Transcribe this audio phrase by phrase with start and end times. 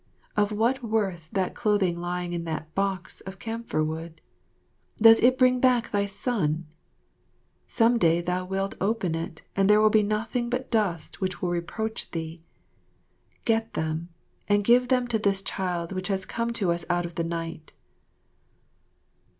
[0.35, 4.19] Of what worth that clothing lying in that box of camphor wood?
[4.97, 6.65] Does it bring back thy son?
[7.67, 11.49] Some day thou wilt open it, and there will be nothing but dust which will
[11.51, 12.41] reproach thee.
[13.45, 14.09] Get them
[14.47, 17.71] and give them to this child which has come to us out of the night."